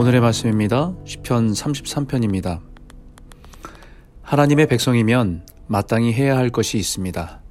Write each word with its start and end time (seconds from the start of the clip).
오늘의 0.00 0.22
말씀입니다. 0.22 0.94
시편 1.04 1.52
33편입니다. 1.52 2.60
하나님의 4.22 4.66
백성이면 4.66 5.46
마땅히 5.66 6.14
해야 6.14 6.38
할 6.38 6.48
것이 6.48 6.78
있습니다. 6.78 7.42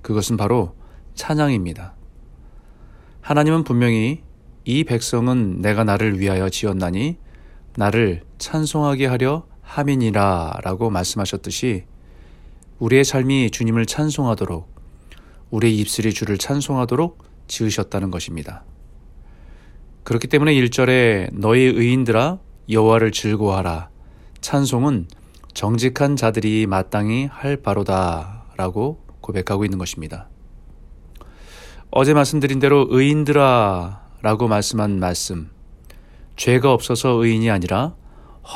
그것은 0.00 0.36
바로 0.36 0.76
찬양입니다. 1.16 1.96
하나님은 3.22 3.64
분명히 3.64 4.22
이 4.64 4.84
백성은 4.84 5.62
내가 5.62 5.82
나를 5.82 6.20
위하여 6.20 6.48
지었나니 6.48 7.18
나를 7.74 8.22
찬송하게 8.38 9.06
하려 9.06 9.48
함이니라 9.62 10.60
라고 10.62 10.90
말씀하셨듯이 10.90 11.86
우리의 12.78 13.04
삶이 13.04 13.50
주님을 13.50 13.86
찬송하도록 13.86 14.72
우리의 15.50 15.76
입술이 15.78 16.14
주를 16.14 16.38
찬송하도록 16.38 17.18
지으셨다는 17.48 18.12
것입니다. 18.12 18.62
그렇기 20.10 20.26
때문에 20.26 20.52
1절에 20.54 21.28
너희 21.32 21.60
의인들아 21.60 22.40
여호와를 22.68 23.12
즐거워하라. 23.12 23.90
찬송은 24.40 25.06
정직한 25.54 26.16
자들이 26.16 26.66
마땅히 26.66 27.26
할 27.30 27.56
바로다라고 27.56 29.04
고백하고 29.20 29.64
있는 29.64 29.78
것입니다. 29.78 30.28
어제 31.92 32.12
말씀드린 32.12 32.58
대로 32.58 32.88
의인들아라고 32.90 34.48
말씀한 34.48 34.98
말씀. 34.98 35.48
죄가 36.34 36.72
없어서 36.72 37.10
의인이 37.10 37.48
아니라 37.48 37.94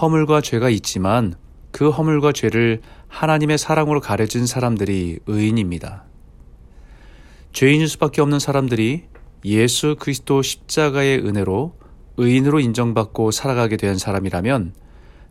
허물과 0.01 0.41
죄가 0.41 0.71
있지만 0.71 1.35
그 1.71 1.89
허물과 1.89 2.33
죄를 2.33 2.81
하나님의 3.07 3.59
사랑으로 3.59 4.01
가려진 4.01 4.45
사람들이 4.47 5.21
의인입니다. 5.29 6.03
죄인일 7.53 7.87
수밖에 7.87 8.23
없는 8.23 8.41
사람들이 8.41 9.05
예수 9.45 9.97
그리스도 9.99 10.43
십자가의 10.43 11.19
은혜로 11.19 11.75
의인으로 12.17 12.61
인정받고 12.61 13.31
살아가게 13.31 13.77
된 13.77 13.99
사람이라면 13.99 14.75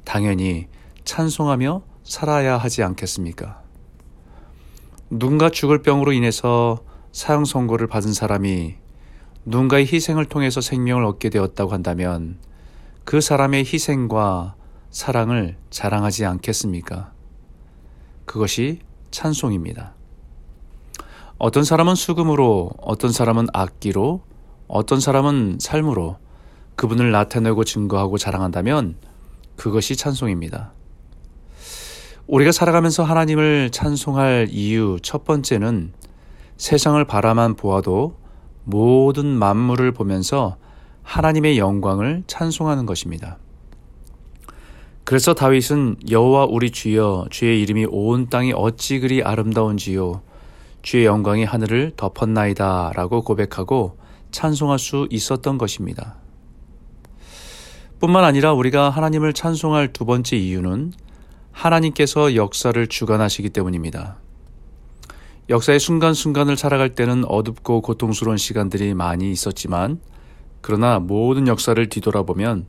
당연히 0.05 0.67
찬송하며 1.03 1.81
살아야 2.03 2.57
하지 2.57 2.83
않겠습니까? 2.83 3.61
누군가 5.09 5.49
죽을 5.49 5.81
병으로 5.81 6.11
인해서 6.11 6.83
사형 7.11 7.45
선고를 7.45 7.87
받은 7.87 8.13
사람이 8.13 8.75
누군가의 9.45 9.85
희생을 9.85 10.25
통해서 10.25 10.61
생명을 10.61 11.05
얻게 11.05 11.29
되었다고 11.29 11.71
한다면 11.71 12.37
그 13.05 13.21
사람의 13.21 13.65
희생과 13.65 14.55
사랑을 14.89 15.57
자랑하지 15.69 16.25
않겠습니까? 16.25 17.11
그것이 18.25 18.79
찬송입니다. 19.11 19.95
어떤 21.43 21.65
사람은 21.65 21.95
수금으로, 21.95 22.71
어떤 22.79 23.11
사람은 23.11 23.47
악기로, 23.51 24.21
어떤 24.69 25.01
사람은 25.01 25.57
삶으로 25.59 26.15
그분을 26.77 27.11
나타내고 27.11 27.65
증거하고 27.65 28.17
자랑한다면 28.17 28.95
그것이 29.57 29.97
찬송입니다. 29.97 30.71
우리가 32.27 32.53
살아가면서 32.53 33.03
하나님을 33.03 33.71
찬송할 33.71 34.47
이유 34.51 34.99
첫 35.01 35.25
번째는 35.25 35.91
세상을 36.55 37.03
바라만 37.03 37.55
보아도 37.57 38.15
모든 38.63 39.25
만물을 39.25 39.91
보면서 39.91 40.55
하나님의 41.01 41.57
영광을 41.57 42.23
찬송하는 42.25 42.85
것입니다. 42.85 43.37
그래서 45.03 45.33
다윗은 45.33 45.97
여호와 46.09 46.45
우리 46.45 46.71
주여 46.71 47.25
주의 47.31 47.61
이름이 47.61 47.87
온 47.89 48.29
땅이 48.29 48.53
어찌 48.55 49.01
그리 49.01 49.21
아름다운지요 49.21 50.21
주의 50.83 51.05
영광이 51.05 51.45
하늘을 51.45 51.93
덮었나이다 51.95 52.91
라고 52.93 53.23
고백하고 53.23 53.97
찬송할 54.31 54.77
수 54.77 55.07
있었던 55.09 55.57
것입니다. 55.57 56.17
뿐만 57.99 58.25
아니라 58.25 58.51
우리가 58.51 58.89
하나님을 58.89 59.31
찬송할 59.31 59.93
두 59.93 60.05
번째 60.05 60.35
이유는 60.35 60.91
하나님께서 61.53 62.35
역사를 62.35 62.85
주관하시기 62.85 63.49
때문입니다. 63.51 64.17
역사의 65.49 65.79
순간순간을 65.79 66.57
살아갈 66.57 66.95
때는 66.95 67.23
어둡고 67.27 67.81
고통스러운 67.81 68.35
시간들이 68.37 68.93
많이 68.93 69.31
있었지만, 69.31 70.01
그러나 70.59 70.99
모든 70.99 71.47
역사를 71.47 71.87
뒤돌아보면 71.87 72.65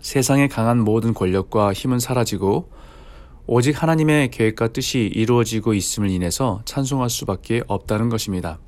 세상에 0.00 0.48
강한 0.48 0.80
모든 0.80 1.14
권력과 1.14 1.72
힘은 1.72 2.00
사라지고 2.00 2.70
오직 3.52 3.82
하나님의 3.82 4.30
계획과 4.30 4.68
뜻이 4.68 5.10
이루어지고 5.12 5.74
있음을 5.74 6.08
인해서 6.08 6.62
찬송할 6.66 7.10
수밖에 7.10 7.64
없다는 7.66 8.08
것입니다. 8.08 8.60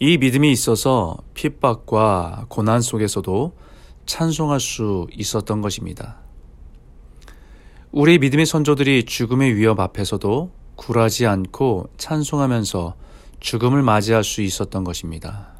이 0.00 0.18
믿음이 0.18 0.50
있어서 0.50 1.16
핍박과 1.34 2.46
고난 2.48 2.80
속에서도 2.80 3.56
찬송할 4.06 4.58
수 4.58 5.06
있었던 5.12 5.60
것입니다. 5.60 6.16
우리 7.92 8.18
믿음의 8.18 8.44
선조들이 8.44 9.04
죽음의 9.04 9.54
위협 9.54 9.78
앞에서도 9.78 10.50
굴하지 10.74 11.26
않고 11.26 11.90
찬송하면서 11.98 12.96
죽음을 13.38 13.82
맞이할 13.82 14.24
수 14.24 14.42
있었던 14.42 14.82
것입니다. 14.82 15.50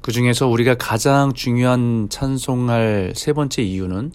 그 0.00 0.12
중에서 0.12 0.46
우리가 0.46 0.76
가장 0.76 1.32
중요한 1.32 2.06
찬송할 2.08 3.14
세 3.16 3.32
번째 3.32 3.62
이유는 3.64 4.12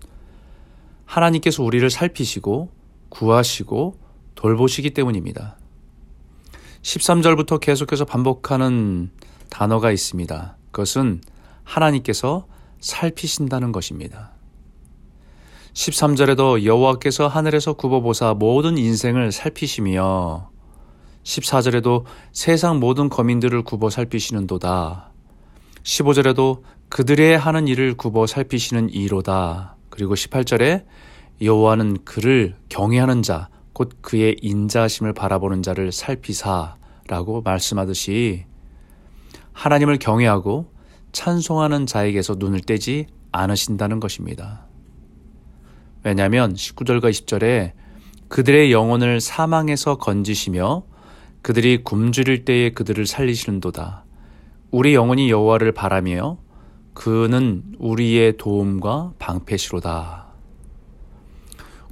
하나님께서 1.10 1.64
우리를 1.64 1.90
살피시고 1.90 2.70
구하시고 3.10 3.96
돌보시기 4.36 4.92
때문입니다. 4.92 5.58
13절부터 6.84 7.60
계속해서 7.60 8.06
반복하는 8.06 9.10
단어가 9.50 9.92
있습니다. 9.92 10.56
그것은 10.72 11.22
하나님께서 11.64 12.46
살피신다는 12.80 13.72
것입니다. 13.72 14.32
13절에도 15.74 16.64
여호와께서 16.64 17.28
하늘에서 17.28 17.74
굽어보사 17.74 18.36
모든 18.36 18.78
인생을 18.78 19.32
살피시며 19.32 20.52
14절에도 21.24 22.04
세상 22.32 22.80
모든 22.80 23.10
거민들을 23.10 23.64
굽어 23.64 23.90
살피시는도다. 23.90 25.12
15절에도 25.84 26.62
그들의 26.90 27.38
하는 27.38 27.68
일을 27.68 27.98
굽어 27.98 28.28
살피시는 28.28 28.92
이로다. 28.92 29.79
그리고 29.90 30.14
18절에 30.16 30.86
여호와는 31.42 32.04
그를 32.04 32.56
경외하는 32.70 33.22
자, 33.22 33.50
곧 33.74 33.98
그의 34.02 34.36
인자심을 34.42 35.14
바라보는 35.14 35.64
자를 35.64 35.92
살피사라고 35.92 37.42
말씀하듯이 37.44 38.46
하나님을 39.54 40.00
경외하고 40.00 40.72
찬송하는 41.12 41.86
자에게서 41.86 42.36
눈을 42.38 42.62
떼지 42.62 43.08
않으신다는 43.32 44.00
것입니다. 44.00 44.66
왜냐하면 46.04 46.54
19절과 46.54 47.10
20절에 47.10 47.72
그들의 48.28 48.72
영혼을 48.72 49.20
사망에서 49.20 49.98
건지시며 49.98 50.84
그들이 51.42 51.84
굶주릴 51.84 52.46
때에 52.46 52.72
그들을 52.72 53.06
살리시는도다. 53.06 54.06
우리 54.72 54.94
영혼이 54.94 55.30
여호와를 55.32 55.72
바라며 55.72 56.38
그는 57.00 57.64
우리의 57.78 58.36
도움과 58.36 59.14
방패시로다. 59.20 60.28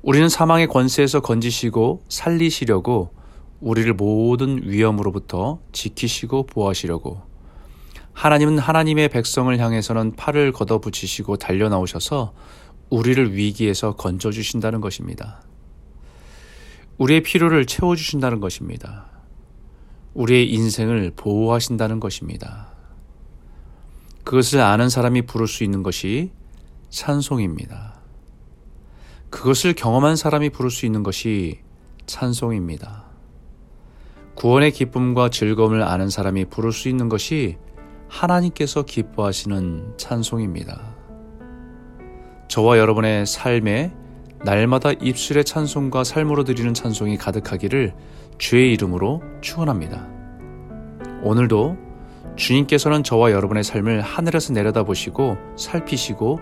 우리는 0.02 0.28
사망의 0.28 0.68
권세에서 0.68 1.22
건지시고 1.22 2.04
살리시려고 2.10 3.14
우리를 3.62 3.94
모든 3.94 4.70
위험으로부터 4.70 5.60
지키시고 5.72 6.48
보호하시려고 6.48 7.22
하나님은 8.12 8.60
하나님의 8.60 9.08
백성을 9.08 9.58
향해서는 9.58 10.18
팔을 10.18 10.52
걷어붙이시고 10.52 11.38
달려나오셔서 11.38 12.34
우리를 12.90 13.34
위기에서 13.34 13.96
건져주신다는 13.96 14.82
것입니다. 14.82 15.42
우리의 16.98 17.24
필요를 17.24 17.66
채워주신다는 17.66 18.42
것입니다. 18.42 19.06
우리의 20.16 20.52
인생을 20.52 21.14
보호하신다는 21.16 22.02
것입니다. 22.02 22.77
그것을 24.28 24.60
아는 24.60 24.90
사람이 24.90 25.22
부를 25.22 25.48
수 25.48 25.64
있는 25.64 25.84
것이 25.84 26.32
찬송입니다. 26.90 27.94
그것을 29.30 29.72
경험한 29.72 30.18
사람이 30.18 30.50
부를 30.50 30.70
수 30.70 30.86
있는 30.86 31.02
것이 31.02 31.62
찬송입니다. 32.08 33.06
구원의 34.36 34.74
기쁨과 34.74 35.30
즐거움을 35.30 35.82
아는 35.82 36.10
사람이 36.10 36.44
부를 36.50 36.74
수 36.74 36.90
있는 36.90 37.08
것이 37.08 37.56
하나님께서 38.10 38.84
기뻐하시는 38.84 39.94
찬송입니다. 39.96 40.94
저와 42.50 42.80
여러분의 42.80 43.26
삶에 43.26 43.94
날마다 44.44 44.92
입술의 44.92 45.46
찬송과 45.46 46.04
삶으로 46.04 46.44
드리는 46.44 46.74
찬송이 46.74 47.16
가득하기를 47.16 47.96
주의 48.38 48.74
이름으로 48.74 49.24
축원합니다. 49.40 50.06
오늘도 51.24 51.87
주님께서는 52.38 53.04
저와 53.04 53.32
여러분의 53.32 53.64
삶을 53.64 54.02
하늘에서 54.02 54.54
내려다보시고 54.54 55.38
살피시고 55.58 56.40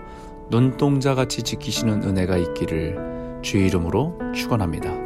눈동자같이 0.50 1.42
지키시는 1.42 2.04
은혜가 2.04 2.36
있기를 2.36 3.40
주의 3.42 3.66
이름으로 3.66 4.16
축원합니다. 4.34 5.05